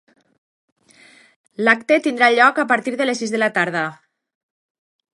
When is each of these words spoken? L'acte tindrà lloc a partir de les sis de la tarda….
L'acte 1.67 1.99
tindrà 2.07 2.31
lloc 2.39 2.65
a 2.65 2.67
partir 2.75 2.97
de 3.03 3.09
les 3.11 3.23
sis 3.25 3.35
de 3.37 3.45
la 3.45 3.55
tarda…. 3.59 3.89